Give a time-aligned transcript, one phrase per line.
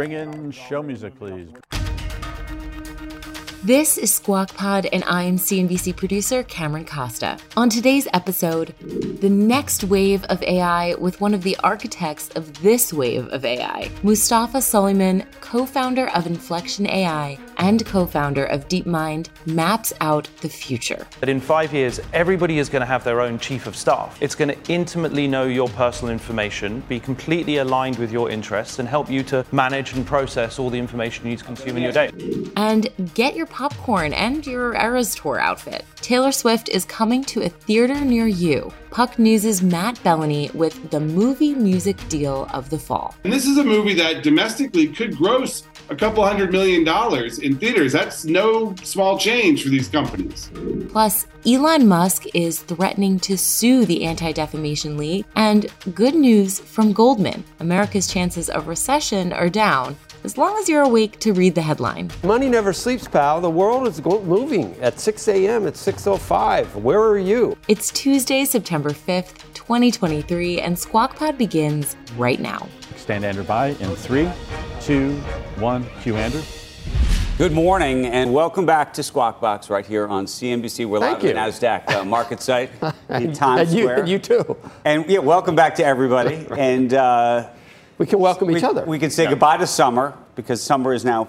[0.00, 1.79] Bring in show music, please.
[3.62, 7.36] This is Squawk Pod, and I'm CNBC producer Cameron Costa.
[7.58, 12.90] On today's episode, the next wave of AI with one of the architects of this
[12.90, 19.28] wave of AI, Mustafa Suleyman, co founder of Inflection AI and co founder of DeepMind,
[19.44, 21.06] maps out the future.
[21.20, 24.16] That in five years, everybody is going to have their own chief of staff.
[24.22, 28.88] It's going to intimately know your personal information, be completely aligned with your interests, and
[28.88, 31.92] help you to manage and process all the information you need to consume in your
[31.92, 32.10] day.
[32.56, 35.84] And get your popcorn and your Eras Tour outfit.
[35.96, 38.72] Taylor Swift is coming to a theater near you.
[38.90, 43.14] Puck News' Matt Belloni with the movie music deal of the fall.
[43.24, 47.56] And this is a movie that domestically could gross a couple hundred million dollars in
[47.58, 47.92] theaters.
[47.92, 50.50] That's no small change for these companies.
[50.88, 55.24] Plus, Elon Musk is threatening to sue the Anti Defamation League.
[55.36, 60.82] And good news from Goldman America's chances of recession are down as long as you're
[60.82, 62.10] awake to read the headline.
[62.22, 63.40] Money never sleeps, pal.
[63.40, 64.74] The world is moving.
[64.80, 66.74] At 6 a.m., it's 6.05.
[66.76, 67.56] Where are you?
[67.68, 72.68] It's Tuesday, September 5th, 2023, and Squawk Pod begins right now.
[72.96, 74.30] Stand Andrew by in three,
[74.80, 75.14] two,
[75.58, 75.86] one.
[76.02, 76.42] Cue Andrew.
[77.38, 80.84] Good morning and welcome back to Squawk Box right here on CNBC.
[80.84, 81.30] We're Thank live you.
[81.30, 82.70] at the NASDAQ uh, market site
[83.08, 84.00] in Times and you, Square.
[84.00, 84.56] and you too.
[84.84, 86.46] And yeah, welcome back to everybody.
[86.58, 87.48] And uh,
[88.00, 88.82] We can welcome each other.
[88.86, 91.28] we can say goodbye to summer because summer is now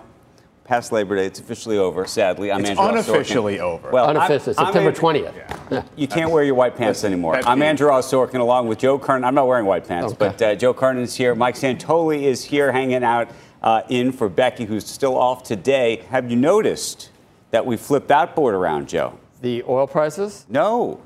[0.63, 1.25] past Labor Day.
[1.25, 2.49] It's officially over, sadly.
[2.49, 3.59] I'm It's Andrew Ross unofficially Sorkin.
[3.59, 3.89] over.
[3.91, 5.31] Well, unofficially, I'm- I'm September Andrew-
[5.73, 5.85] 20th.
[5.97, 7.33] You can't wear your white pants anymore.
[7.33, 7.65] pet I'm peeve.
[7.65, 9.25] Andrew Ross Sorkin along with Joe Kernen.
[9.25, 10.15] I'm not wearing white pants, Okay.
[10.29, 11.35] but uh, Joe Kernen is here.
[11.35, 13.27] Mike Santoli is here hanging out
[13.61, 16.03] uh, in for Becky, who's still off today.
[16.09, 17.09] Have you noticed
[17.49, 19.19] that we flipped that board around, Joe?
[19.41, 20.45] The oil prices?
[20.47, 21.01] No.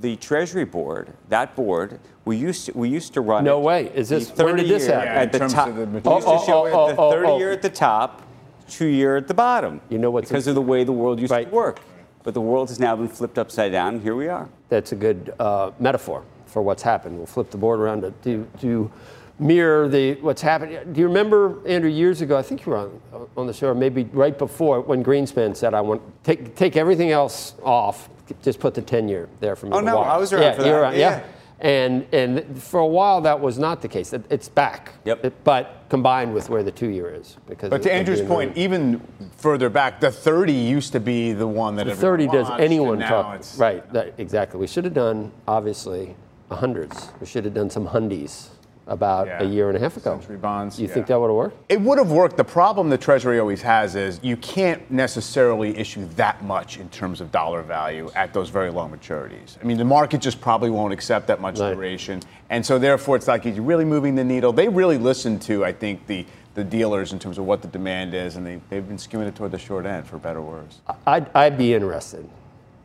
[0.00, 3.44] The Treasury Board, that board, we used to, we used to run.
[3.44, 3.92] No it way.
[3.94, 5.04] Is this- when did 30 this happen?
[5.06, 6.20] Yeah, in At the top, of the we material.
[6.20, 7.38] to Oh, show oh, it the oh, 30 oh.
[7.38, 8.22] year at the top,
[8.68, 9.80] two year at the bottom.
[9.90, 11.48] You know what's- because of the way the world used Right.
[11.48, 11.80] to work.
[12.22, 14.48] But the world has now been flipped upside down, and here we are.
[14.70, 17.16] That's a good uh, metaphor for what's happened.
[17.16, 18.90] We'll flip the board around to, to, to
[19.38, 20.94] mirror the what's happened.
[20.94, 22.36] Do you remember, Andrew, years ago?
[22.38, 23.00] I think you were on
[23.36, 27.10] on the show, or maybe right before when Greenspan said, "I want take take everything
[27.10, 28.10] else off,
[28.42, 30.52] just put the 10 year there for me." Oh, no, watch." I was around yeah,
[30.54, 30.74] for that.
[30.74, 30.98] around, Yeah.
[31.10, 31.20] yeah.
[31.62, 34.14] And and for a while that was not the case.
[34.14, 34.92] It- It's back.
[35.04, 35.24] Yep.
[35.26, 39.00] It- but combined with where the two year is, because But to Andrew's point, even
[39.36, 43.42] further back, the 30 used to be the one that The 30 does anyone talk?
[43.58, 44.58] Right, that, exactly.
[44.58, 46.14] We should have done, obviously,
[46.50, 47.10] hundreds.
[47.20, 48.48] We should have done some hundies
[48.90, 49.42] about Yeah.
[49.42, 50.18] a year and a half ago.
[50.18, 50.94] Century bonds, You yeah.
[50.94, 51.56] think that would have worked?
[51.68, 52.36] It would have worked.
[52.36, 57.20] The problem the Treasury always has is you can't necessarily issue that much in terms
[57.20, 59.56] of dollar value at those very low maturities.
[59.62, 61.72] I mean, the market just probably won't accept that much Right.
[61.74, 62.20] duration.
[62.50, 64.52] And so, therefore, it's like you're really moving the needle.
[64.52, 68.12] They really listen to, I think, the, the dealers in terms of what the demand
[68.12, 70.80] is, and they, they've been skewing it toward the short end, for better or worse.
[71.06, 72.28] I'd, I'd be interested,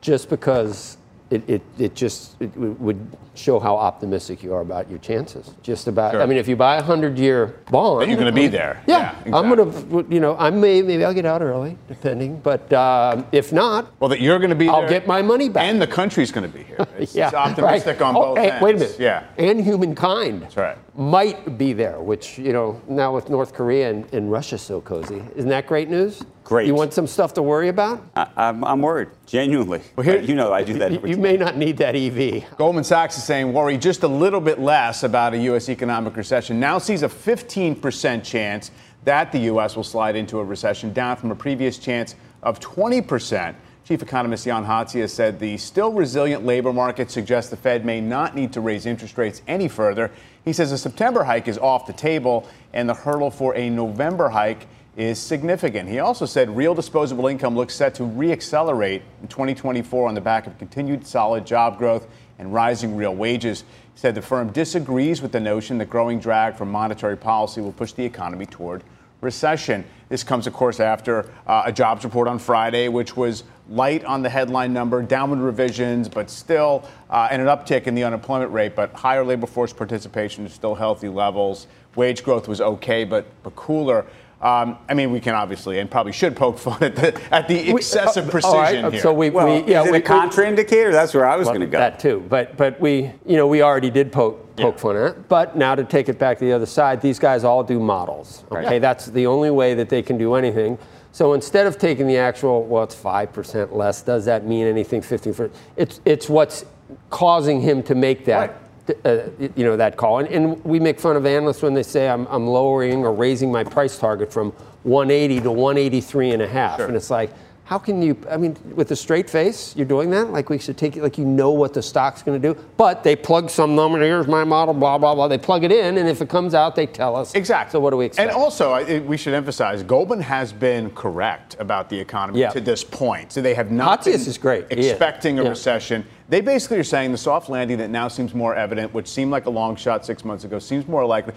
[0.00, 4.88] just because it, it, it just it w- would show how optimistic you are about
[4.88, 5.50] your chances.
[5.62, 6.22] Just about, Sure.
[6.22, 8.08] I mean, if you buy a 100 year bond.
[8.08, 8.80] You're going to be there.
[8.86, 12.38] Yeah, I'm going to, you know, I may, maybe I'll get out early, depending.
[12.40, 15.64] But um, if not, Well, that you're going to be I'll get my money back.
[15.64, 16.78] And the country's going to be here.
[16.98, 18.06] It's, yeah, it's optimistic right.
[18.06, 18.62] on Oh, both hey, ends.
[18.62, 18.96] Wait a minute.
[18.98, 19.24] Yeah.
[19.36, 20.78] And humankind That's right.
[20.96, 25.22] might be there, which, you know, now with North Korea and, and Russia so cozy.
[25.34, 26.22] Isn't that great news?
[26.46, 26.68] Great.
[26.68, 28.00] You want some stuff to worry about?
[28.14, 29.80] I, I'm, I'm worried, genuinely.
[30.00, 31.22] here- you know I do that You, every you time.
[31.24, 32.56] may not need that EV.
[32.56, 35.68] Goldman Sachs is saying worry just a little bit less about a U.S.
[35.68, 36.60] economic recession.
[36.60, 38.70] Now sees a 15% chance
[39.02, 39.74] that the U.S.
[39.74, 42.14] will slide into a recession, down from a previous chance
[42.44, 43.52] of 20%.
[43.84, 48.36] Chief economist Jan Hatzius said the still resilient labor market suggests the Fed may not
[48.36, 50.12] need to raise interest rates any further.
[50.44, 54.28] He says a September hike is off the table, and the hurdle for a November
[54.28, 55.88] hike is significant.
[55.88, 60.46] He also said real disposable income looks set to reaccelerate in 2024 on the back
[60.46, 62.06] of continued solid job growth
[62.38, 63.60] and rising real wages.
[63.60, 67.72] He said the firm disagrees with the notion that growing drag from monetary policy will
[67.72, 68.82] push the economy toward
[69.20, 69.84] recession.
[70.08, 74.22] This comes, of course, after uh, a jobs report on Friday, which was light on
[74.22, 78.76] the headline number, downward revisions, but still, uh, and an uptick in the unemployment rate,
[78.76, 81.66] but higher labor force participation is still healthy levels.
[81.96, 84.06] wage growth was okay, but, but cooler.
[84.40, 87.70] Um, I mean, we can obviously and probably should poke fun at the, at the
[87.70, 89.00] excessive uh, precision all right, here.
[89.00, 90.92] So we, Well, we yeah, is it we, a contraindicator?
[90.92, 91.78] That's where I was going to go.
[91.78, 95.28] That too, but but we you know we already did poke poke fun at it.
[95.28, 98.44] But now to take it back to the other side, these guys all do models.
[98.52, 98.78] Okay, Right.
[98.80, 100.78] that's the only way that they can do anything.
[101.12, 104.02] So instead of taking the actual, well, it's five percent less.
[104.02, 105.00] Does that mean anything?
[105.00, 105.54] Fifteen percent.
[105.76, 106.66] It's it's what's
[107.08, 108.60] causing him to make that.
[109.04, 112.08] Uh, you know that call, and, and we make fun of analysts when they say
[112.08, 114.52] I'm, I'm lowering or raising my price target from
[114.84, 117.32] 180 to 183 and a half, and it's like,
[117.66, 118.16] how can you?
[118.30, 120.30] I mean, with a straight face, you're doing that.
[120.30, 122.60] Like we should take it, like you know what the stock's going to do.
[122.76, 124.00] But they plug some number.
[124.00, 124.72] Here's my model.
[124.72, 125.26] Blah blah blah.
[125.26, 127.34] They plug it in, and if it comes out, they tell us.
[127.34, 127.72] Exactly.
[127.72, 128.30] So what do we expect?
[128.30, 132.50] And also, I- we should emphasize, Goldman has been correct about the economy Yeah.
[132.50, 133.32] to this point.
[133.32, 134.66] So they have not been is great.
[134.70, 135.48] Expecting a Yeah.
[135.48, 136.04] recession.
[136.28, 139.46] They basically are saying the soft landing that now seems more evident, which seemed like
[139.46, 141.34] a long shot six months ago, seems more likely.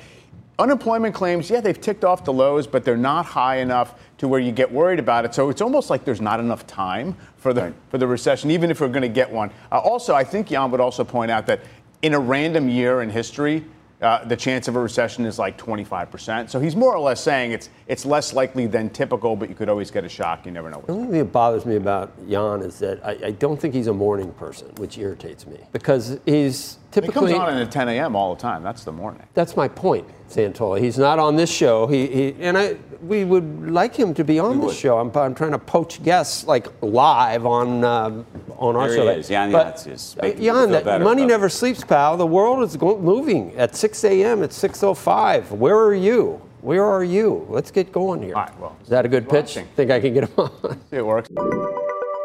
[0.60, 4.40] Unemployment claims, yeah, they've ticked off the lows, but they're not high enough to where
[4.40, 5.34] you get worried about it.
[5.34, 8.80] So it's almost like there's not enough time for the for the recession, even if
[8.80, 9.50] we're going to get one.
[9.72, 11.62] Uh, also, I think Jan would also point out that
[12.02, 13.66] in a random year in history,
[14.02, 16.50] uh, the chance of a recession is like 25%.
[16.50, 19.68] So he's more or less saying it's it's less likely than typical, but you could
[19.70, 20.46] always get a shock.
[20.46, 20.82] You never know.
[20.86, 23.88] The only thing that bothers me about Jan is that I, I don't think he's
[23.88, 27.34] a morning person, which irritates me because he's He comes typically.
[27.34, 28.16] on at 10 a.m.
[28.16, 28.64] all the time.
[28.64, 29.24] That's the morning.
[29.34, 30.80] That's my point, Santoli.
[30.82, 31.88] He's not on this show.
[31.88, 34.98] He, he and I we would like him to be on this show.
[35.00, 38.26] I'm, I'm trying to poach guests like live on um
[38.58, 39.14] on our There show.
[39.14, 39.28] he is.
[39.30, 42.18] Jan But, Hatzius, uh, Jan, that better money about- never sleeps, pal.
[42.18, 44.44] The world is go- moving at 6 a.m.
[44.44, 45.52] It's 6:05.
[45.52, 46.42] Where are you?
[46.62, 47.46] Where are you?
[47.50, 48.36] Let's get going here.
[48.36, 49.56] All right, well, is that a good pitch?
[49.56, 49.68] watching.
[49.78, 50.52] Think I can get him on?
[50.90, 51.30] See, it works.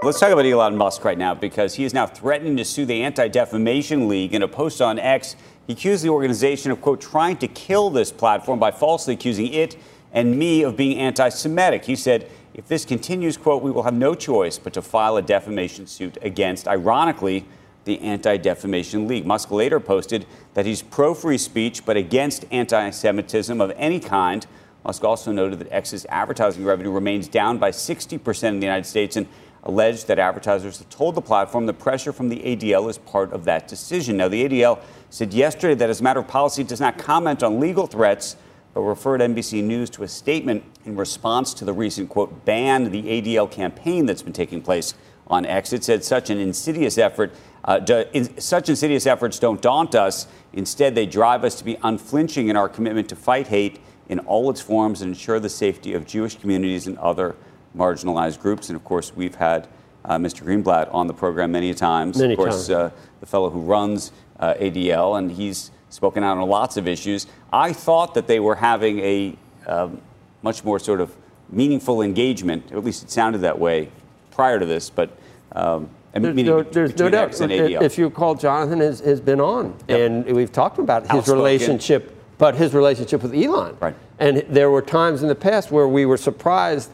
[0.02, 3.02] Let's talk about Elon Musk right now because he is now threatening to sue the
[3.02, 4.34] Anti Defamation League.
[4.34, 5.34] In a post on X,
[5.66, 9.76] he accused the organization of, quote, trying to kill this platform by falsely accusing it
[10.12, 11.84] and me of being anti Semitic.
[11.84, 15.22] He said, if this continues, quote, we will have no choice but to file a
[15.22, 17.46] defamation suit against, ironically,
[17.84, 19.26] the Anti Defamation League.
[19.26, 24.46] Musk later posted that he's pro free speech but against anti Semitism of any kind.
[24.84, 29.16] Musk also noted that X's advertising revenue remains down by 60% in the United States
[29.16, 29.26] and
[29.64, 33.44] alleged that advertisers have told the platform the pressure from the ADL is part of
[33.46, 34.18] that decision.
[34.18, 34.78] Now, the ADL
[35.14, 38.34] said yesterday that as a matter of policy, it does not comment on legal threats,
[38.72, 43.02] but referred NBC News to a statement in response to the recent, quote, ban the
[43.04, 44.94] ADL campaign that's been taking place
[45.28, 45.72] on X.
[45.72, 47.32] It said such an insidious effort,
[47.62, 50.26] uh, do, in, such insidious efforts don't daunt us.
[50.52, 53.78] Instead, they drive us to be unflinching in our commitment to fight hate
[54.08, 57.36] in all its forms and ensure the safety of Jewish communities and other
[57.76, 58.68] marginalized groups.
[58.68, 59.68] And of course, we've had
[60.04, 60.44] uh, Mr.
[60.44, 62.18] Greenblatt on the program many times.
[62.18, 62.70] Many of course, times.
[62.70, 62.90] Uh,
[63.20, 67.26] the fellow who runs uh, ADL, and he's spoken out on lots of issues.
[67.52, 69.36] I thought that they were having a
[69.66, 70.00] um,
[70.42, 71.14] much more sort of
[71.50, 73.90] meaningful engagement, or at least it sounded that way
[74.30, 75.10] prior to this, but.
[75.52, 77.40] Um, There's meaning no, there's no doubt.
[77.40, 79.98] If you call Jonathan has, has been on, Yep.
[80.00, 81.34] and we've talked about his Outspoken.
[81.38, 83.76] relationship, but his relationship with Elon.
[83.80, 83.94] Right.
[84.20, 86.90] And there were times in the past where we were surprised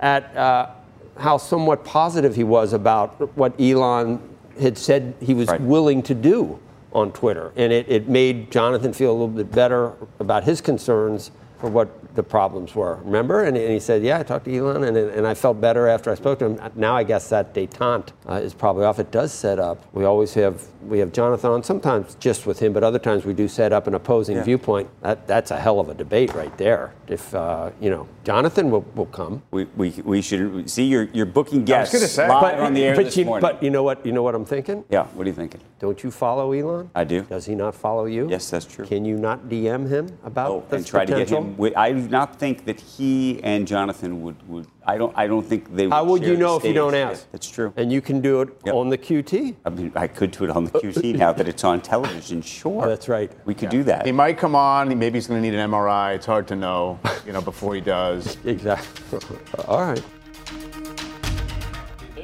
[0.00, 0.70] at uh,
[1.16, 4.20] how somewhat positive he was about what Elon
[4.60, 5.60] had said he was Right.
[5.60, 6.58] willing to do
[6.96, 11.30] on Twitter, and it, it made Jonathan feel a little bit better about his concerns
[11.60, 12.96] for what the problems were.
[13.04, 13.44] Remember?
[13.44, 16.10] And, and he said, "Yeah, I talked to Elon, and, and I felt better after
[16.10, 18.98] I spoke to him." Now I guess that détente uh, is probably off.
[18.98, 19.84] It does set up.
[19.92, 23.34] We always have we have Jonathan on, sometimes just with him, but other times we
[23.34, 24.42] do set up an opposing Yeah.
[24.44, 24.88] viewpoint.
[25.02, 26.92] That, that's a hell of a debate right there.
[27.08, 29.42] If uh, you know, Jonathan will, will come.
[29.50, 32.28] we, we, we should see you're, you're booking guests gonna say.
[32.28, 33.42] live But- on the air but this you, morning.
[33.42, 34.04] but you know what?
[34.04, 34.84] You know what I'm thinking?
[34.90, 35.60] yeah, what are you thinking?
[35.78, 36.90] Don't you follow Elon?
[36.94, 37.22] I do.
[37.22, 38.28] Does he not follow you?
[38.30, 38.86] Yes, that's true.
[38.86, 41.42] Can you not DM him about Oh, this and try potential?
[41.42, 41.72] to get him.
[41.76, 44.36] I do not think that he and Jonathan would.
[44.48, 45.12] would I don't.
[45.18, 45.86] I don't think they.
[45.86, 47.26] Would How would share you know if you don't ask?
[47.32, 47.72] That's true.
[47.76, 48.74] And you can do it Yep.
[48.74, 49.56] on the QT.
[49.64, 52.40] I mean, I could do it on the QT now that it's on television.
[52.40, 53.30] Sure, Oh, that's right.
[53.44, 54.06] We could do that.
[54.06, 54.96] He might come on.
[54.96, 56.14] Maybe he's going to need an MRI.
[56.14, 58.36] It's hard to know, you know, before he does.
[58.44, 59.38] Exactly.
[59.68, 60.02] All right.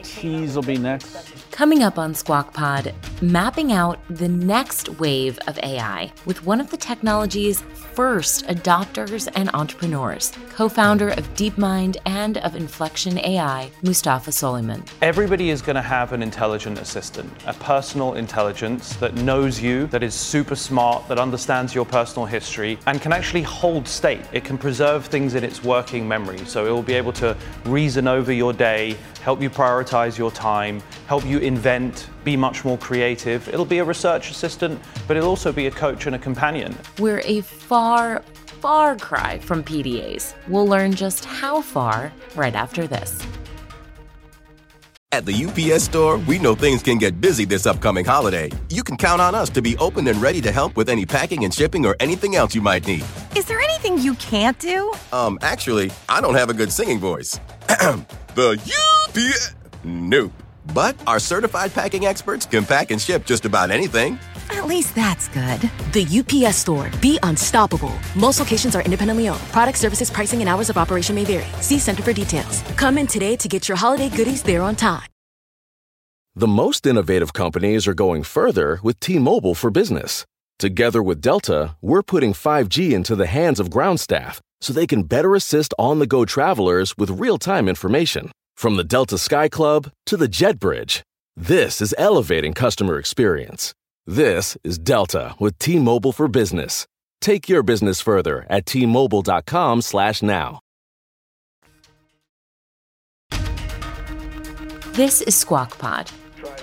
[0.02, 1.31] Tease will be next.
[1.62, 6.68] Coming up on Squawk Pod, mapping out the next wave of AI with one of
[6.72, 14.32] the technology's first adopters and entrepreneurs, co founder of DeepMind and of Inflection AI, Mustafa
[14.32, 14.82] Suleyman.
[15.02, 20.02] Everybody is going to have an intelligent assistant, a personal intelligence that knows you, that
[20.02, 24.22] is super smart, that understands your personal history, and can actually hold state.
[24.32, 26.38] It can preserve things in its working memory.
[26.38, 30.82] So it will be able to reason over your day, help you prioritize your time,
[31.06, 33.48] help you invent, be much more creative.
[33.48, 36.76] It'll be a research assistant, but it'll also be a coach and a companion.
[36.98, 38.22] We're a far,
[38.60, 40.34] far cry from PDAs.
[40.48, 43.24] We'll learn just how far right after this.
[45.12, 48.50] At the UPS store, we know things can get busy this upcoming holiday.
[48.70, 51.44] You can count on us to be open and ready to help with any packing
[51.44, 53.04] and shipping or anything else you might need.
[53.36, 54.90] Is there anything you can't do?
[55.12, 57.38] Um, actually, I don't have a good singing voice.
[58.34, 58.58] the
[59.08, 59.54] UPS.
[59.84, 60.32] Nope.
[60.74, 64.18] But our certified packing experts can pack and ship just about anything.
[64.50, 65.60] At least that's good.
[65.92, 66.06] The
[66.46, 66.90] UPS store.
[67.00, 67.92] Be unstoppable.
[68.16, 69.40] Most locations are independently owned.
[69.52, 71.46] Product services, pricing, and hours of operation may vary.
[71.60, 72.62] See Center for details.
[72.76, 75.08] Come in today to get your holiday goodies there on time.
[76.34, 80.24] The most innovative companies are going further with T Mobile for Business.
[80.62, 85.02] Together with Delta, we're putting 5G into the hands of ground staff so they can
[85.02, 88.30] better assist on the go travelers with real time information.
[88.56, 91.02] From the Delta Sky Club to the Jet Bridge,
[91.36, 93.74] this is elevating customer experience.
[94.06, 96.86] This is Delta with T-Mobile for Business.
[97.20, 100.60] Take your business further at t mobilecom slash now.
[104.92, 106.08] This is Squawk Pod.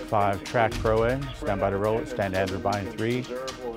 [0.10, 3.24] Five, track pro A, stand by to roll it, stand Andrew by in three,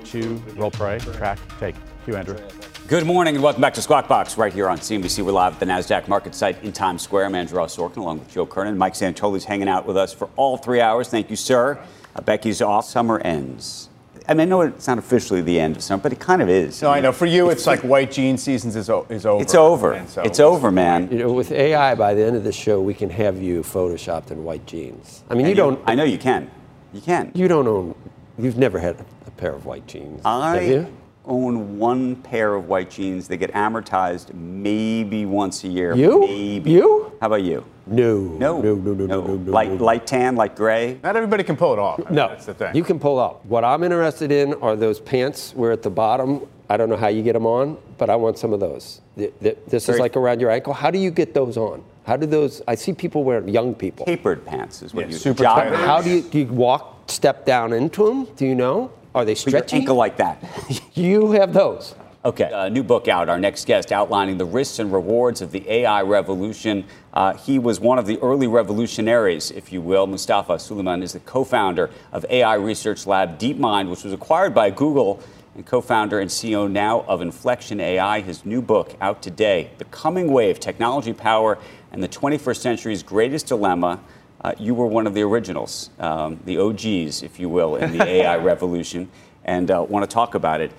[0.03, 1.75] two, roll pro A, track, take.
[2.05, 2.39] Cue Andrew.
[2.87, 5.23] Good morning and welcome back to Squawk Box right here on CNBC.
[5.23, 7.27] We're live at the NASDAQ market site in Times Square.
[7.27, 8.77] I'm Andrew Ross Sorkin along with Joe Kernen.
[8.77, 11.07] Mike Santoli's hanging out with us for all three hours.
[11.07, 11.79] Thank you, sir.
[12.15, 12.85] Uh, Becky's off.
[12.85, 13.89] Summer ends.
[14.27, 16.49] I mean, I know it's not officially the end of summer, but it kind of
[16.49, 16.81] is.
[16.81, 17.11] No, I know.
[17.11, 19.41] For you, it's like white jean seasons is, o- is over.
[19.43, 20.05] It's over.
[20.07, 21.09] So- It's over, man.
[21.11, 24.31] You know, with AI, by the end of the show, we can have you photoshopped
[24.31, 25.23] in white jeans.
[25.29, 25.79] I mean, you And don't.
[25.85, 26.49] I know you can.
[26.93, 27.31] You can.
[27.33, 27.95] You don't own.
[28.37, 30.25] You've never had a pair of white jeans, have
[30.55, 30.87] I you?
[31.25, 33.27] own one pair of white jeans.
[33.27, 35.93] They get amortized maybe once a year.
[35.95, 36.21] You?
[36.21, 36.71] Maybe.
[36.71, 37.02] You?
[37.23, 37.63] How about you?
[37.87, 38.17] No.
[38.19, 38.61] No.
[38.61, 38.75] No.
[38.75, 38.93] No.
[38.93, 39.05] No.
[39.05, 39.21] No.
[39.21, 39.35] No.
[39.37, 39.81] no, light, no.
[39.85, 40.99] light tan, light gray.
[41.03, 41.97] Not everybody can pull it off.
[42.01, 42.75] I mean, No, That's the thing.
[42.75, 43.45] you can pull out.
[43.45, 47.07] What I'm interested in are those pants where at the bottom, I don't know how
[47.07, 48.99] you get them on, but I want some of those.
[49.17, 50.73] Th- th- This is Very- like around your ankle.
[50.73, 51.81] How do you get those on?
[52.05, 52.61] How do those?
[52.67, 54.05] I see people wearing young people.
[54.05, 55.75] Tapered pants is what Yeah, you super jog- tight.
[55.75, 56.39] How do you do?
[56.39, 58.27] You walk, step down into them?
[58.35, 58.91] Do you know?
[59.15, 59.77] Are they Put your stretchy?
[59.77, 60.43] ankle like that.
[60.93, 61.95] You have those.
[62.25, 62.49] Okay.
[62.53, 63.27] A new book out.
[63.27, 66.85] Our next guest outlining the risks and rewards of the AI revolution.
[67.13, 70.07] Uh, he was one of the early revolutionaries, if you will.
[70.07, 75.21] Mustafa Suleyman is the co-founder of AI research lab DeepMind, which was acquired by Google,
[75.55, 78.21] and co-founder and CEO now of Inflection AI.
[78.21, 81.57] His new book out today, "The Coming Wave: Technology Power
[81.91, 83.99] and the 21st Century's Greatest Dilemma."
[84.39, 88.03] Uh, you were one of the originals, um, the OGs, if you will, in the
[88.03, 89.09] AI revolution,
[89.43, 90.71] and uh, want to talk about it.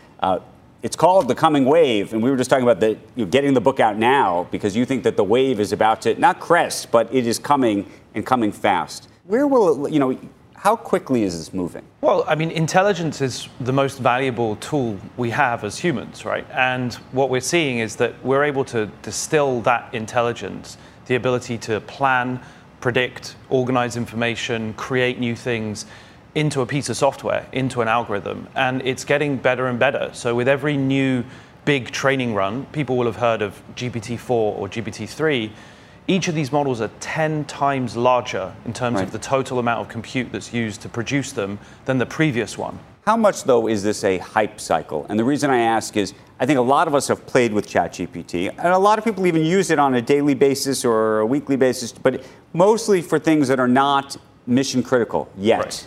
[0.84, 3.54] It's called The Coming Wave, and we were just talking about the, you know, getting
[3.54, 6.90] the book out now because you think that the wave is about to, not crest,
[6.90, 9.08] but it is coming and coming fast.
[9.24, 10.18] Where will it, you know,
[10.52, 11.86] how quickly is this moving?
[12.02, 16.46] Well, I mean, intelligence is the most valuable tool we have as humans, right?
[16.50, 20.76] And what we're seeing is that we're able to distill that intelligence,
[21.06, 22.42] the ability to plan,
[22.82, 25.86] predict, organize information, create new things
[26.34, 28.48] into a piece of software, into an algorithm.
[28.54, 30.10] And it's getting better and better.
[30.12, 31.24] So with every new
[31.64, 35.50] big training run, people will have heard of GPT-4 or GPT-3.
[36.06, 39.04] Each of these models are 10 times larger in terms Right.
[39.04, 42.78] of the total amount of compute that's used to produce them than the previous one.
[43.06, 45.06] How much, though, is this a hype cycle?
[45.08, 47.68] And the reason I ask is I think a lot of us have played with
[47.68, 51.26] ChatGPT, and a lot of people even use it on a daily basis or a
[51.26, 55.60] weekly basis, but mostly for things that are not mission critical yet.
[55.60, 55.86] Right.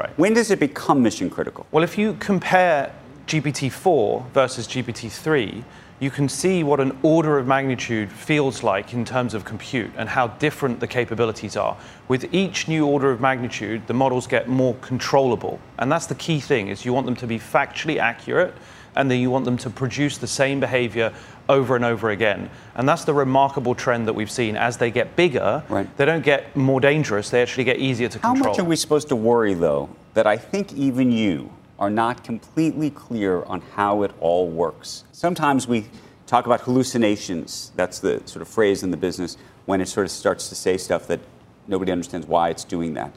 [0.00, 0.18] Right.
[0.18, 1.66] When does it become mission critical?
[1.72, 2.90] Well, if you compare
[3.26, 5.62] GPT-4 versus GPT-3,
[5.98, 10.08] you can see what an order of magnitude feels like in terms of compute and
[10.08, 11.76] how different the capabilities are.
[12.08, 15.60] With each new order of magnitude, the models get more controllable.
[15.78, 18.54] And that's the key thing is you want them to be factually accurate
[18.96, 21.12] and then you want them to produce the same behavior
[21.48, 22.50] over and over again.
[22.74, 24.56] And that's the remarkable trend that we've seen.
[24.56, 25.88] As they get bigger, Right.
[25.96, 28.36] they don't get more dangerous, they actually get easier to control.
[28.36, 32.22] How much are we supposed to worry, though, that I think even you are not
[32.24, 35.04] completely clear on how it all works?
[35.12, 35.86] Sometimes we
[36.26, 37.72] talk about hallucinations.
[37.76, 40.76] That's the sort of phrase in the business when it sort of starts to say
[40.76, 41.20] stuff that
[41.66, 43.12] nobody understands why it's doing that.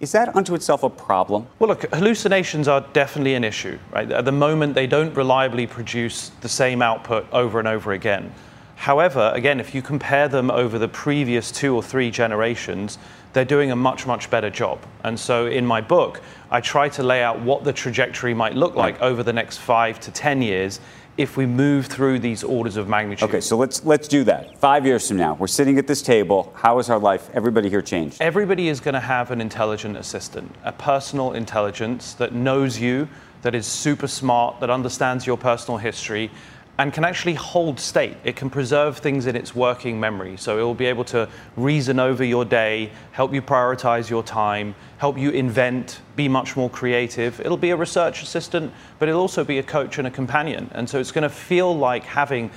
[0.00, 1.48] Is that unto itself a problem?
[1.58, 4.08] Well, look, hallucinations are definitely an issue, right?
[4.10, 8.32] At the moment, they don't reliably produce the same output over and over again.
[8.76, 12.96] However, again, if you compare them over the previous two or three generations,
[13.32, 14.78] they're doing a much, much better job.
[15.02, 18.76] And so in my book, I try to lay out what the trajectory might look
[18.76, 20.78] like over the next five to 10 years
[21.18, 23.28] if we move through these orders of magnitude.
[23.28, 24.56] Okay, so let's let's do that.
[24.58, 26.52] Five years from now, we're sitting at this table.
[26.54, 28.22] How has our life, everybody here, changed?
[28.22, 33.08] Everybody is going to have an intelligent assistant, a personal intelligence that knows you,
[33.42, 36.30] that is super smart, that understands your personal history,
[36.78, 38.16] and can actually hold state.
[38.22, 40.36] It can preserve things in its working memory.
[40.36, 44.76] So it will be able to reason over your day, help you prioritize your time,
[44.98, 47.40] help you invent, be much more creative.
[47.40, 50.70] It'll be a research assistant, but it'll also be a coach and a companion.
[50.72, 52.50] And so it's going to feel like having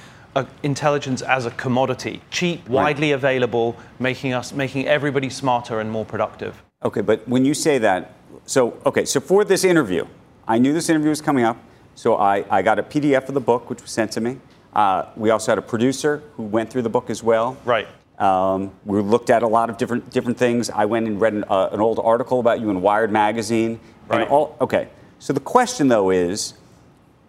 [0.63, 6.61] intelligence as a commodity, cheap, widely available, making us making everybody smarter and more productive.
[6.83, 8.13] Okay, but when you say that,
[8.45, 10.05] so okay, so for this interview,
[10.47, 11.57] I knew this interview was coming up,
[11.95, 14.39] so I, I got a PDF of the book, which was sent to me.
[14.74, 17.57] Uh, we also had a producer who went through the book as well.
[17.65, 17.88] Right.
[18.17, 20.69] Um, we looked at a lot of different different things.
[20.69, 23.79] I went and read an, uh, an old article about you in Wired magazine.
[24.07, 24.21] Right.
[24.21, 24.89] And all, okay.
[25.19, 26.53] So the question though is,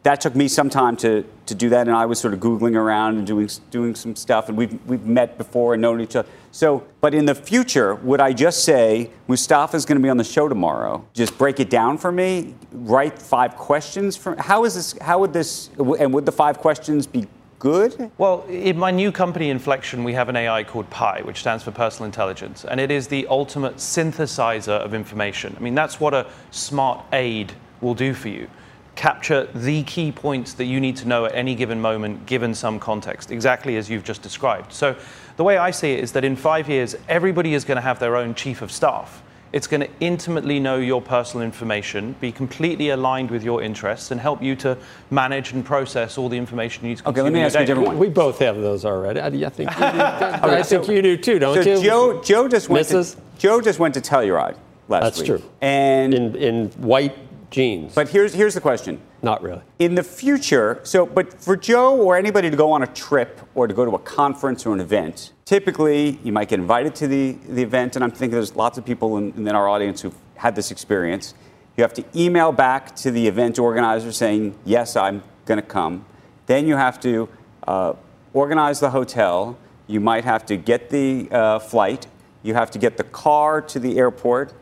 [0.02, 2.75] that took me some time to, to do that, and I was sort of googling
[2.75, 6.28] around and doing doing some stuff, and we've we've met before and known each other.
[6.50, 10.25] So, but in the future, would I just say Mustafa's going to be on the
[10.25, 11.06] show tomorrow?
[11.14, 12.54] Just break it down for me.
[12.73, 14.35] Write five questions for.
[14.40, 14.94] How is this?
[15.00, 15.71] How would this?
[15.78, 17.28] And would the five questions be
[17.61, 18.11] good?
[18.18, 21.71] Well, in my new company, Inflection, we have an AI called Pi, which stands for
[21.71, 25.54] Personal Intelligence, and it is the ultimate synthesizer of information.
[25.56, 28.49] I mean, that's what a smart aid will do for you.
[28.94, 32.78] Capture the key points that you need to know at any given moment, given some
[32.78, 34.72] context, exactly as you've just described.
[34.72, 34.96] So,
[35.37, 37.99] the way I see it is that in five years, everybody is going to have
[37.99, 39.22] their own chief of staff.
[39.52, 44.20] It's going to intimately know your personal information, be completely aligned with your interests, and
[44.20, 44.78] help you to
[45.11, 47.64] manage and process all the information you need to Okay, let me ask your you
[47.64, 47.99] a different one.
[47.99, 49.20] We both have those already.
[49.20, 51.82] I, I think you do, I think you do too, don't so you?
[51.82, 52.88] Joe, Joe just went.
[52.88, 53.16] To, Mrs.?
[53.38, 54.56] Joe just went to Telluride
[54.88, 55.26] last That's week.
[55.26, 55.42] true.
[55.61, 57.22] And in in white
[57.52, 57.94] jeans.
[57.94, 59.00] But here's here's the question.
[59.23, 59.62] Not really.
[59.78, 63.68] In the future, so but for Joe or anybody to go on a trip or
[63.68, 67.32] to go to a conference or an event, typically you might get invited to the,
[67.49, 70.56] the event, and I'm thinking there's lots of people in, in our audience who've had
[70.56, 71.35] this experience.
[71.76, 76.04] You have to email back to the event organizer saying, yes, I'm going to come.
[76.47, 77.28] Then you have to
[77.66, 77.94] uh,
[78.35, 79.56] organize the hotel.
[79.87, 82.09] You might have to get the uh, flight.
[82.42, 84.53] You have to get the car to the airport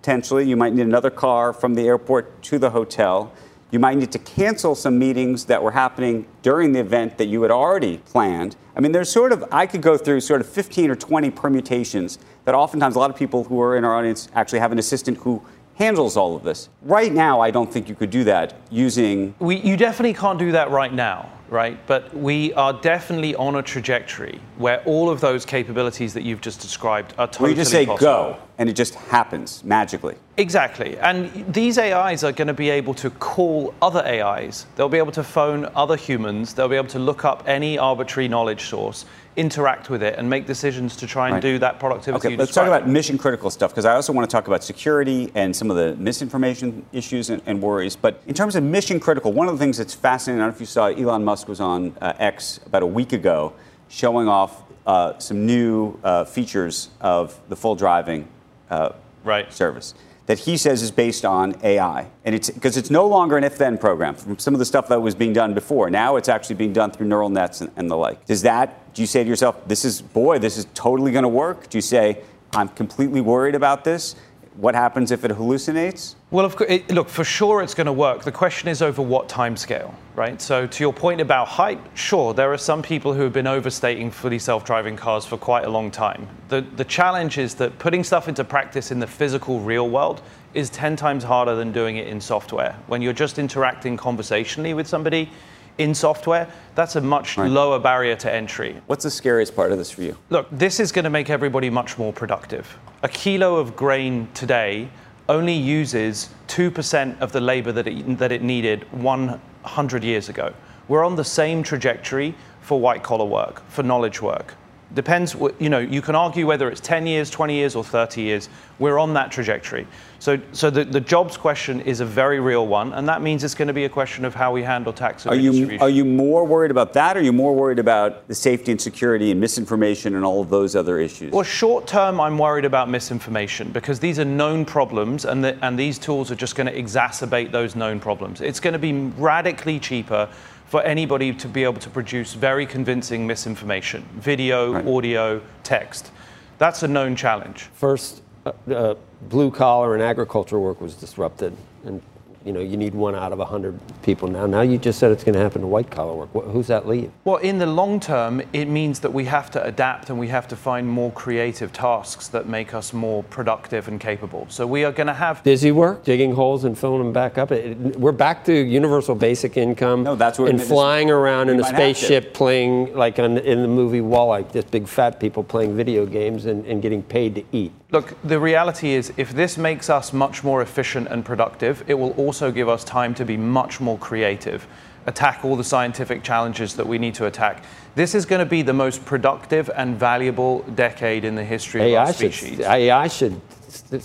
[0.00, 0.48] potentially.
[0.48, 3.32] You might need another car from the airport to the hotel.
[3.70, 7.42] You might need to cancel some meetings that were happening during the event that you
[7.42, 8.56] had already planned.
[8.74, 12.18] I mean, there's sort of, I could go through sort of 15 or 20 permutations
[12.46, 15.18] that oftentimes a lot of people who are in our audience actually have an assistant
[15.18, 15.42] who
[15.80, 16.68] handles all of this.
[16.82, 19.34] Right now, I don't think you could do that using.
[19.38, 21.78] We, you definitely can't do that right now, right?
[21.86, 26.60] But we are definitely on a trajectory where all of those capabilities that you've just
[26.60, 28.06] described are totally Where you just say possible.
[28.34, 30.16] go, and it just happens magically.
[30.36, 30.98] Exactly.
[30.98, 34.66] And these AIs are going to be able to call other AIs.
[34.76, 36.52] They'll be able to phone other humans.
[36.54, 40.46] They'll be able to look up any arbitrary knowledge source, interact with it, and make
[40.46, 41.42] decisions to try and Right.
[41.42, 42.28] do that productivity.
[42.28, 45.30] Okay, let's talk about mission critical stuff because I also want to talk about security
[45.34, 47.96] and some of the misinformation issues and, and worries.
[47.96, 50.54] But in terms of mission critical, one of the things that's fascinating, I don't know
[50.56, 53.52] if you saw, Elon Musk was on uh, X about a week ago
[53.88, 58.26] showing off uh, some new uh, features of the full driving
[58.70, 58.90] uh,
[59.24, 59.52] right.
[59.52, 59.94] service
[60.30, 62.06] that he says is based on AI.
[62.24, 64.86] And it's because it's no longer an if then program from some of the stuff
[64.86, 65.90] that was being done before.
[65.90, 68.26] Now it's actually being done through neural nets and, and the like.
[68.26, 71.28] Does that, do you say to yourself, this is, boy, this is totally going to
[71.28, 71.68] work?
[71.68, 74.14] Do you say, I'm completely worried about this?
[74.54, 76.14] What happens if it hallucinates?
[76.32, 78.22] Well, of course, it, look, for sure it's going to work.
[78.22, 80.40] The question is over what time scale, right?
[80.40, 84.12] So, to your point about hype, sure, there are some people who have been overstating
[84.12, 86.28] fully self driving cars for quite a long time.
[86.48, 90.22] The, the challenge is that putting stuff into practice in the physical real world
[90.54, 92.76] is 10 times harder than doing it in software.
[92.86, 95.30] When you're just interacting conversationally with somebody
[95.78, 98.80] in software, that's a much lower barrier to entry.
[98.86, 100.16] What's the scariest part of this for you?
[100.28, 102.78] Look, this is going to make everybody much more productive.
[103.02, 104.90] A kilo of grain today
[105.30, 110.52] only uses 2% of the labor that it, that it needed 100 years ago.
[110.88, 114.56] We're on the same trajectory for white collar work, for knowledge work.
[114.94, 118.48] Depends, you know, you can argue whether it's 10 years, 20 years, or 30 years.
[118.80, 119.86] We're on that trajectory.
[120.18, 123.54] So, so the, the jobs question is a very real one, and that means it's
[123.54, 126.44] going to be a question of how we handle tax Are you, are you more
[126.44, 130.16] worried about that, or are you more worried about the safety and security and misinformation
[130.16, 131.32] and all of those other issues?
[131.32, 135.78] Well, short term, I'm worried about misinformation because these are known problems, and, the, and
[135.78, 138.40] these tools are just going to exacerbate those known problems.
[138.40, 140.28] It's going to be radically cheaper
[140.70, 146.12] for anybody to be able to produce very convincing misinformation video, audio, text.
[146.58, 147.62] That's a known challenge.
[147.74, 152.00] First, uh, uh, blue collar and agriculture work was disrupted, and
[152.44, 154.46] you know, you need one out of 100 people now.
[154.46, 156.32] Now you just said it's going to happen to white collar work.
[156.46, 157.10] Who's that leave?
[157.24, 160.48] Well, in the long term, it means that we have to adapt and we have
[160.48, 164.46] to find more creative tasks that make us more productive and capable.
[164.48, 167.52] So we are going to have busy work, digging holes and filling them back up.
[167.52, 170.02] It, we're back to universal basic income.
[170.02, 171.94] No, that's what and flying around in a might have to.
[171.94, 176.46] spaceship playing like on, in the movie Wall-E, just big fat people playing video games
[176.46, 177.72] and, and getting paid to eat.
[177.92, 182.12] Look, the reality is, if this makes us much more efficient and productive, it will
[182.12, 184.66] also give us time to be much more creative,
[185.06, 187.64] attack all the scientific challenges that we need to attack.
[187.96, 191.86] This is going to be the most productive and valuable decade in the history of
[191.88, 192.60] AI our should, species.
[192.60, 193.40] AI should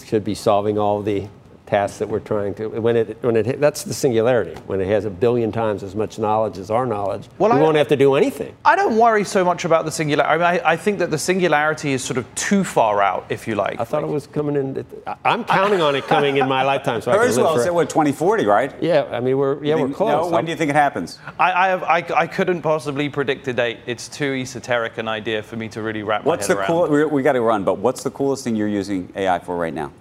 [0.04, 1.28] should be solving all the
[1.66, 2.68] tasks that we're trying to.
[2.68, 4.54] When it when it that's the singularity.
[4.68, 7.62] When it has a billion times as much knowledge as our knowledge, Well, we I-
[7.62, 8.56] won't have to do anything.
[8.64, 10.44] I don't worry so much about the singularity.
[10.44, 13.48] I, mean, I, I think that the singularity is sort of too far out, if
[13.48, 13.80] you like.
[13.80, 14.86] I thought it was coming in.
[15.08, 17.02] I- I'm counting on it coming in my lifetime.
[17.02, 18.74] So I can live Kurzweil for said, what, 2040, right?
[18.82, 20.30] Yeah, I mean we're yeah I we're close.
[20.30, 21.20] No, when do you think it happens?
[21.40, 23.80] I, I, have, I, I couldn't possibly predict a date.
[23.86, 26.84] It's too esoteric an idea for me to really wrap What's my the head cool?
[26.86, 26.92] around.
[26.92, 29.74] We, we got to run, but what's the coolest thing you're using AI for right
[29.74, 29.92] now?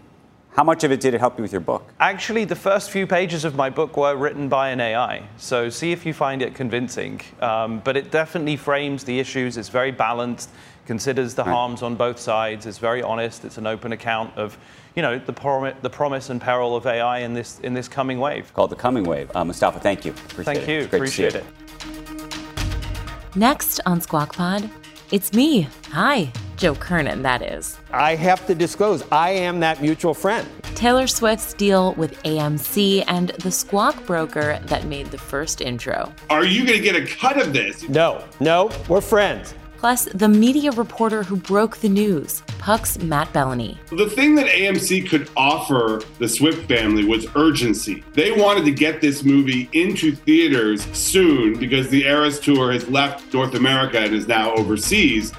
[0.54, 1.92] How much of it did it help you with your book?
[1.98, 5.90] Actually, the first few pages of my book were written by an AI, so see
[5.90, 7.20] if you find it convincing.
[7.40, 9.56] Um, but it definitely frames the issues.
[9.56, 10.50] It's very balanced,
[10.86, 11.50] considers the Right.
[11.52, 12.66] harms on both sides.
[12.66, 13.44] It's very honest.
[13.44, 14.56] It's an open account of,
[14.94, 18.20] you know, the, prom- the promise and peril of AI in this in this coming
[18.20, 18.52] wave.
[18.54, 19.34] Called the Coming Wave.
[19.34, 20.12] Uh, Mustafa, thank you.
[20.12, 20.82] Appreciate Thank it.
[20.82, 20.86] you.
[20.86, 23.36] Great to see Appreciate it.
[23.36, 24.70] Next on Squawk Pod,
[25.10, 25.68] it's me.
[25.90, 27.78] Hi, Joe Kernen, that is.
[27.92, 30.48] I have to disclose, I am that mutual friend.
[30.74, 36.12] Taylor Swift's deal with AMC and the squawk broker that made the first intro.
[36.30, 37.88] Are you going to get a cut of this?
[37.88, 39.54] No, no, we're friends.
[39.84, 43.76] Plus, the media reporter who broke the news, Puck's Matt Belloni.
[43.90, 48.02] The thing that AMC could offer the Swift family was urgency.
[48.14, 53.34] They wanted to get this movie into theaters soon because the Eras Tour has left
[53.34, 55.34] North America and is now overseas.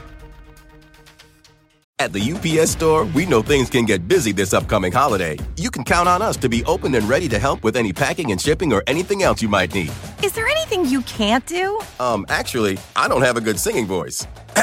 [1.98, 5.40] At the UPS store, we know things can get busy this upcoming holiday.
[5.58, 8.32] You can count on us to be open and ready to help with any packing
[8.32, 9.92] and shipping or anything else you might need.
[10.26, 11.80] Is there anything you can't do?
[12.00, 14.26] Um, actually, I don't have a good singing voice.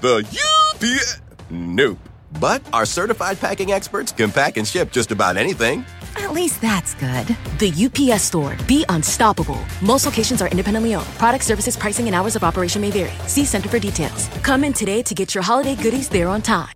[0.00, 0.24] the
[0.80, 1.20] UPS.
[1.50, 1.98] Nope.
[2.40, 5.84] But our certified packing experts can pack and ship just about anything.
[6.16, 7.26] At least that's good.
[7.58, 8.56] The UPS store.
[8.66, 9.62] Be unstoppable.
[9.82, 11.18] Most locations are independently owned.
[11.18, 13.12] Product services, pricing, and hours of operation may vary.
[13.28, 14.28] See Center for details.
[14.42, 16.72] Come in today to get your holiday goodies there on time.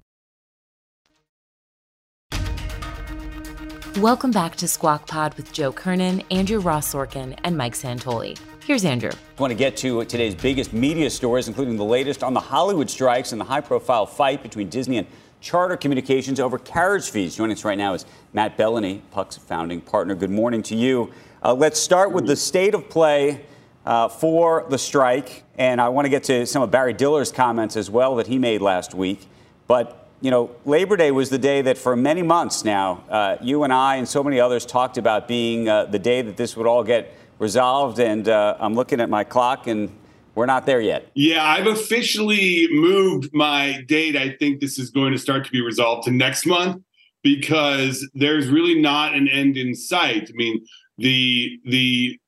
[3.97, 8.39] Welcome back to Squawk Pod with Joe Kernen, Andrew Ross Sorkin, and Mike Santoli.
[8.65, 9.11] Here's Andrew.
[9.11, 12.89] I want to get to today's biggest media stories, including the latest on the Hollywood
[12.89, 15.07] strikes and the high profile fight between Disney and
[15.41, 17.35] Charter Communications over carriage fees.
[17.35, 20.15] Joining us right now is Matt Belloni, Puck's founding partner.
[20.15, 21.11] Good morning to you.
[21.43, 23.47] Uh, let's start with the state of play
[23.85, 25.43] uh, for the strike.
[25.57, 28.39] And I want to get to some of Barry Diller's comments as well that he
[28.39, 29.27] made last week.
[29.67, 33.63] But you know, Labor Day was the day that for many months now, uh, you
[33.63, 36.67] and I and so many others talked about being uh, the day that this would
[36.67, 38.01] all get resolved.
[38.01, 39.91] And uh, I'm looking at my clock, and
[40.35, 41.11] we're not there yet.
[41.15, 44.17] Yeah, I've officially moved my date.
[44.17, 46.83] I think this is going to start to be resolved to next month
[47.23, 50.31] because there's really not an end in sight.
[50.31, 50.65] I mean,
[50.97, 52.19] the the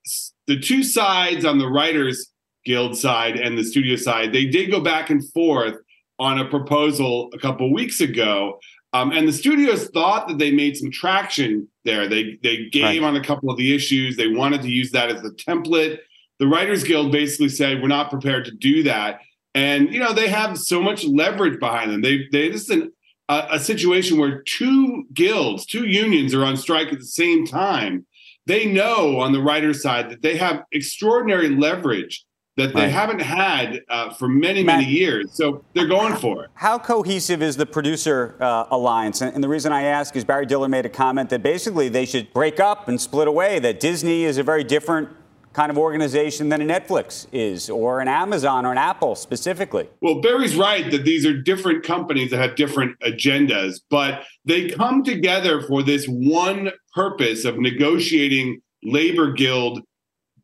[0.47, 2.31] the two sides on the writers
[2.65, 5.77] guild side and the studio side, they did go back and forth
[6.21, 8.61] on a proposal a couple weeks ago.
[8.93, 12.09] Um, and the studios thought that they made some traction there.
[12.09, 13.03] They they gave Right.
[13.03, 14.17] on a couple of the issues.
[14.17, 15.99] They wanted to use that as the template.
[16.39, 19.21] The Writers Guild basically said we're not prepared to do that.
[19.55, 22.03] And you know they have so much leverage behind them.
[22.03, 22.93] They they this is an,
[23.29, 28.07] a, a situation where two guilds, two unions are on strike at the same time.
[28.47, 32.25] They know on the writer's side that they have extraordinary leverage
[32.57, 32.91] that they Right.
[32.91, 35.33] haven't had uh, for many many years.
[35.33, 36.51] So they're going for it.
[36.55, 39.21] How cohesive is the producer uh, alliance?
[39.21, 42.05] And, and the reason I ask is Barry Diller made a comment that basically they
[42.05, 45.09] should break up and split away, that Disney is a very different
[45.53, 49.89] kind of organization than a Netflix is, or an Amazon or an Apple specifically.
[50.01, 55.03] Well, Barry's right that these are different companies that have different agendas, but they come
[55.03, 59.81] together for this one purpose of negotiating labor guild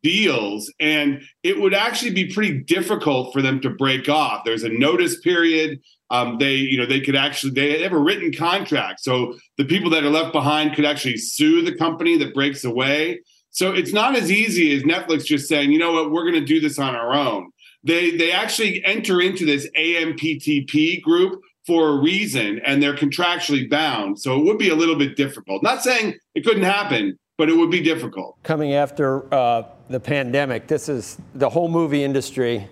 [0.07, 0.71] deals.
[0.79, 4.45] And it would actually be pretty difficult for them to break off.
[4.45, 5.81] There's a notice period.
[6.09, 9.89] Um, they, you know, they could actually they have a written contract, so the people
[9.89, 13.19] that are left behind could actually sue the company that breaks away.
[13.49, 16.45] So it's not as easy as Netflix just saying, you know what, we're going to
[16.45, 17.51] do this on our own.
[17.83, 24.17] They they actually enter into this AMPTP group for a reason, and they're contractually bound.
[24.21, 25.61] So it would be a little bit difficult.
[25.61, 28.37] Not saying it couldn't happen, but it would be difficult.
[28.43, 32.67] Coming after uh, the pandemic, this is the whole movie industry,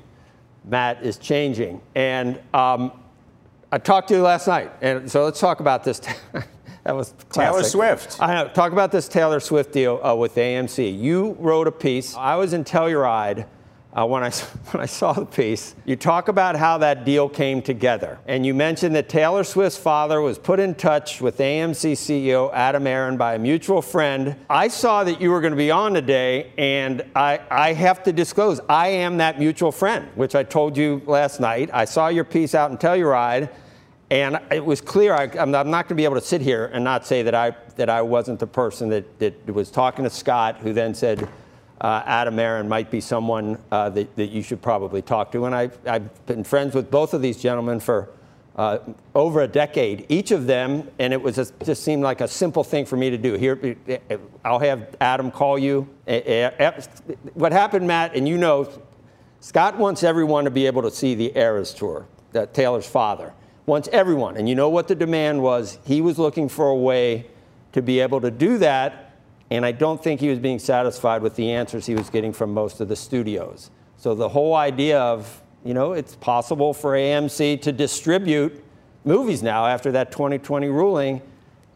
[0.65, 1.81] Matt, is changing.
[1.95, 2.91] And um,
[3.71, 5.99] I talked to you last night, and so let's talk about this.
[6.83, 7.53] that was classic.
[7.53, 8.21] Taylor Swift.
[8.21, 8.49] I know.
[8.49, 10.99] Talk about this Taylor Swift deal uh, with AMC.
[10.99, 12.15] You wrote a piece.
[12.15, 13.45] I was in Telluride
[13.95, 14.29] uh, when, I,
[14.71, 15.75] when I saw the piece.
[15.85, 18.19] You talk about how that deal came together.
[18.27, 22.85] And you mentioned that Taylor Swift's father was put in touch with AMC CEO Adam
[22.85, 24.35] Aron by a mutual friend.
[24.49, 28.11] I saw that you were going to be on today, and I, I have to
[28.11, 31.69] disclose I am that mutual friend, which I told you last night.
[31.73, 33.49] I saw your piece out in Telluride.
[34.11, 36.83] And it was clear, I, am not going to be able to sit here and
[36.83, 40.57] not say that I, that I wasn't the person that, that was talking to Scott,
[40.57, 41.27] who then said,
[41.81, 45.45] uh, Adam Aron might be someone uh, that, that you should probably talk to.
[45.45, 48.09] And I've, I've been friends with both of these gentlemen for
[48.55, 48.79] uh,
[49.13, 52.63] over a decade, each of them, and it was a, just seemed like a simple
[52.63, 53.33] thing for me to do.
[53.33, 53.75] Here,
[54.45, 55.89] I'll have Adam call you.
[57.33, 58.69] What happened, Matt, and you know,
[59.41, 63.33] Scott wants everyone to be able to see the Eras tour, that Taylor's father.
[63.65, 65.79] Wants everyone, and you know what the demand was.
[65.85, 67.25] He was looking for a way
[67.73, 69.04] to be able to do that
[69.51, 72.53] and I don't think he was being satisfied with the answers he was getting from
[72.53, 73.69] most of the studios.
[73.97, 78.63] So the whole idea of, you know, it's possible for AMC to distribute
[79.03, 81.21] movies now after that 2020 ruling.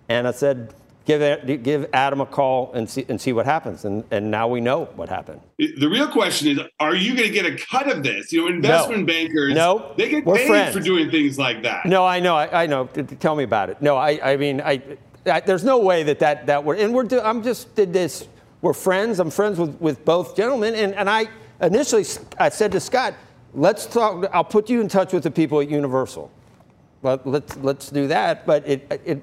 [0.09, 0.73] And I said,
[1.05, 3.85] give, give Adam a call and see, and see what happens.
[3.85, 5.41] And, and now we know what happened.
[5.57, 8.33] The real question is, are you going to get a cut of this?
[8.33, 9.05] You know, investment no.
[9.05, 10.75] bankers, no, they get We're paid friends.
[10.75, 11.85] for doing things like that.
[11.85, 12.35] No, I know.
[12.35, 12.87] I, I know.
[12.87, 13.81] Tell me about it.
[13.81, 14.81] No, I, I mean, I,
[15.23, 18.27] there's no way that that, that would, and we're, do, I'm just did this,
[18.61, 21.27] we're friends, I'm friends with, with both gentlemen, and, and I
[21.61, 22.05] initially,
[22.37, 23.13] I said to Scott,
[23.53, 26.31] let's talk, I'll put you in touch with the people at Universal.
[27.01, 29.21] But let's, let's do that, but it, it,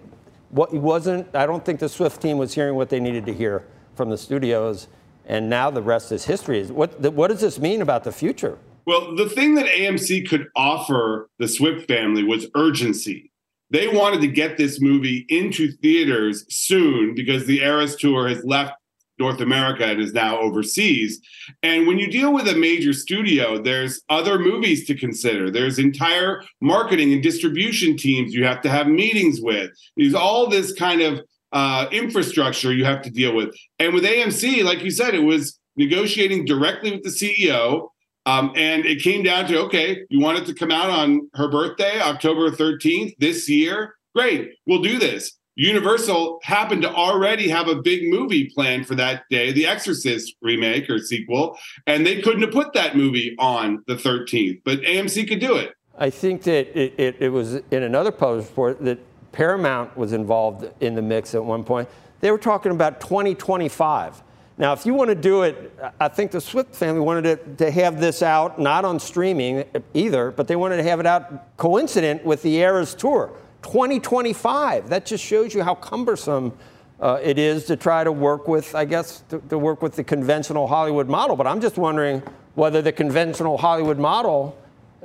[0.50, 3.34] what, it wasn't, I don't think the Swift team was hearing what they needed to
[3.34, 4.88] hear from the studios,
[5.26, 6.64] and now the rest is history.
[6.66, 8.58] What, what does this mean about the future?
[8.86, 13.30] Well, the thing that AMC could offer the Swift family was urgency
[13.70, 18.74] they wanted to get this movie into theaters soon because the Eras tour has left
[19.18, 21.20] North America and is now overseas.
[21.62, 25.50] And when you deal with a major studio, there's other movies to consider.
[25.50, 29.70] There's entire marketing and distribution teams you have to have meetings with.
[29.96, 31.20] There's all this kind of
[31.52, 33.54] uh, infrastructure you have to deal with.
[33.78, 37.88] And with AMC, like you said, it was negotiating directly with the CEO
[38.26, 41.48] um, and it came down to okay, you want it to come out on her
[41.48, 43.94] birthday, October 13th this year.
[44.14, 45.32] Great, we'll do this.
[45.54, 50.90] Universal happened to already have a big movie planned for that day, The Exorcist remake
[50.90, 55.40] or sequel, and they couldn't have put that movie on the 13th, but AMC could
[55.40, 55.72] do it.
[55.96, 58.98] I think that it, it, it was in another published report that
[59.32, 61.88] Paramount was involved in the mix at one point.
[62.20, 64.22] They were talking about 2025.
[64.58, 67.70] Now, if you want to do it, I think the Swift family wanted to, to
[67.70, 72.24] have this out, not on streaming either, but they wanted to have it out coincident
[72.24, 73.32] with the Eras tour.
[73.62, 74.88] 2025.
[74.88, 76.56] That just shows you how cumbersome
[77.00, 80.04] uh, it is to try to work with, I guess, to, to, work with the
[80.04, 81.36] conventional Hollywood model.
[81.36, 82.22] But I'm just wondering
[82.54, 84.56] whether the conventional Hollywood model,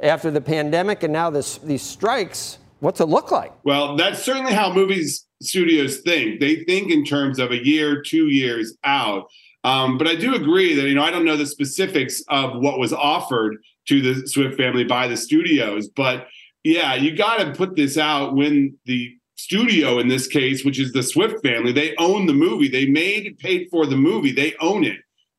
[0.01, 3.51] after the pandemic and now this, these strikes, what's it look like?
[3.65, 6.39] Well, that's certainly how movies studios think.
[6.39, 9.27] They think in terms of a year, two years out.
[9.63, 12.79] Um, but I do agree that, you know, I don't know the specifics of what
[12.79, 16.27] was offered to the Swift family by the studios, but
[16.63, 20.91] yeah, you got to put this out when the studio, in this case, which is
[20.93, 22.69] the Swift family, they own the movie.
[22.69, 24.97] They made, paid for the movie, they own it.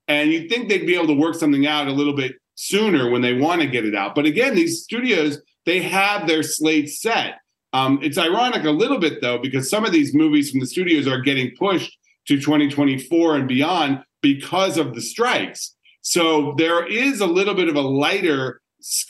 [0.09, 3.23] And you'd think they'd be able to work something out a little bit sooner when
[3.23, 4.15] they want to get it out.
[4.15, 7.39] But again, these studios, they have their slate set.
[7.73, 11.07] Um, it's ironic a little bit, though, because some of these movies from the studios
[11.07, 15.75] are getting pushed to 2024 and beyond because of the strikes.
[16.03, 18.61] So there is a little bit of a lighter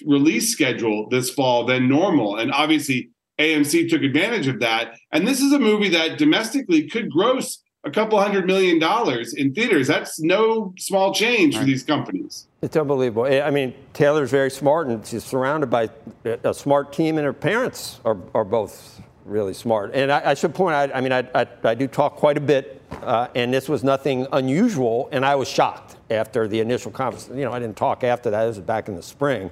[0.06, 2.36] release schedule this fall than normal.
[2.36, 4.94] And obviously, AMC took advantage of that.
[5.10, 9.52] And this is a movie that domestically could gross a couple hundred million dollars in
[9.52, 9.88] theaters.
[9.88, 12.46] That's no small change for these companies.
[12.60, 13.24] It's unbelievable.
[13.24, 15.90] I mean, Taylor's very smart, and she's surrounded by
[16.24, 19.92] a smart team, and her parents are, are both really smart.
[19.94, 22.40] And I, I should point out, I mean, I, I, I, do talk quite a
[22.40, 27.28] bit, uh, and this was nothing unusual, and I was shocked after the initial conference.
[27.28, 28.46] You know, I didn't talk after that.
[28.46, 29.50] This was back in the spring,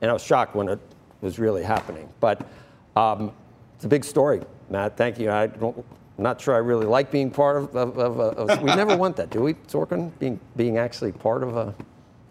[0.00, 0.78] and I was shocked when it
[1.20, 2.08] was really happening.
[2.20, 2.46] But
[2.94, 3.32] um,
[3.74, 4.96] it's a big story, Matt.
[4.96, 5.30] Thank you.
[5.30, 5.84] I don't
[6.18, 7.76] I'm not sure I really like being part of.
[7.76, 10.10] of, of, of we never want that, do we, Sorkin?
[10.18, 11.74] Being being actually part of a.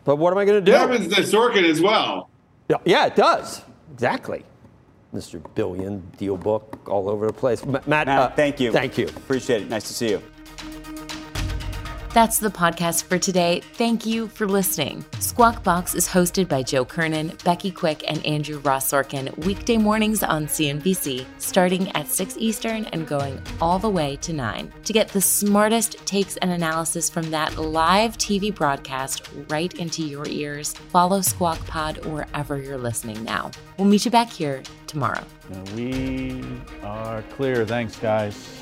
[0.05, 0.75] But what am I going to do?
[0.75, 2.29] It happens to Sorkin as well.
[2.69, 3.61] Yeah, yeah, it does.
[3.93, 4.43] Exactly.
[5.13, 5.41] Mr.
[5.55, 7.63] Billion DealBook all over the place.
[7.65, 8.71] Matt, Matt uh, thank you.
[8.71, 9.07] Thank you.
[9.07, 9.69] Appreciate it.
[9.69, 10.21] Nice to see you.
[12.15, 13.61] That's the podcast for today.
[13.73, 15.03] Thank you for listening.
[15.19, 20.23] Squawk Box is hosted by Joe Kernen, Becky Quick, and Andrew Ross Sorkin weekday mornings
[20.23, 24.71] on CNBC, starting at 6 Eastern and going all the way to 9.
[24.85, 30.25] To get the smartest takes and analysis from that live TV broadcast right into your
[30.25, 33.51] ears, follow Squawk Pod wherever you're listening now.
[33.77, 35.25] We'll meet you back here tomorrow.
[35.75, 36.41] We
[36.81, 37.65] are clear.
[37.65, 38.61] Thanks, guys.